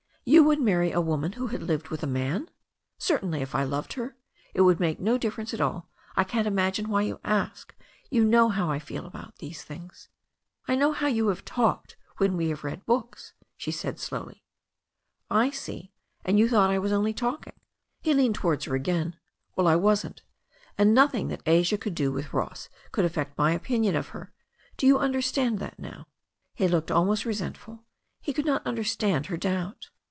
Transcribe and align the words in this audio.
'You 0.23 0.43
would 0.43 0.61
marry 0.61 0.91
a 0.91 1.01
woman 1.01 1.31
who 1.33 1.47
had 1.47 1.63
lived 1.63 1.89
with 1.89 2.03
a 2.03 2.07
man?" 2.07 2.47
'Certainly, 2.99 3.41
if 3.41 3.55
I 3.55 3.63
loved 3.63 3.93
her. 3.93 4.15
It 4.53 4.61
would 4.61 4.79
make 4.79 4.99
no 4.99 5.17
difference 5.17 5.51
at 5.51 5.59
all. 5.59 5.89
I 6.15 6.23
can't 6.23 6.45
imagine 6.45 6.89
why 6.89 7.01
you 7.01 7.19
ask. 7.23 7.73
You 8.11 8.23
know 8.23 8.49
how 8.49 8.69
I 8.69 8.77
feel 8.77 9.07
about 9.07 9.37
these 9.37 9.63
things." 9.63 10.09
"I 10.67 10.75
know 10.75 10.91
how 10.93 11.07
you 11.07 11.29
have 11.29 11.43
talked 11.43 11.97
when 12.17 12.37
we 12.37 12.49
have 12.49 12.63
read 12.63 12.85
books," 12.85 13.33
she 13.57 13.71
said 13.71 13.99
slowly. 13.99 14.43
"I 15.31 15.49
see, 15.49 15.91
and 16.23 16.37
you 16.37 16.47
thought 16.47 16.69
I 16.69 16.77
was 16.79 16.91
only 16.91 17.15
talking." 17.15 17.59
He 18.01 18.13
leaned 18.13 18.35
towards 18.35 18.65
her 18.65 18.75
again. 18.75 19.15
"Well, 19.55 19.67
I 19.67 19.75
wasn't. 19.75 20.21
And 20.77 20.93
nothing 20.93 21.29
that 21.29 21.41
Asia 21.47 21.79
could 21.79 21.95
do 21.95 22.11
with 22.11 22.31
Ross 22.31 22.69
could 22.91 23.05
affect 23.05 23.39
my 23.39 23.53
opinion 23.53 23.95
of 23.95 24.09
her. 24.09 24.31
Do 24.77 24.85
you 24.85 24.99
understand 24.99 25.57
that 25.59 25.79
now?" 25.79 26.05
He 26.53 26.67
looked 26.67 26.91
almost 26.91 27.25
resentful. 27.25 27.85
He 28.21 28.33
could 28.33 28.45
not 28.45 28.65
understand 28.67 29.25
her 29.25 29.35
doubt. 29.37 29.89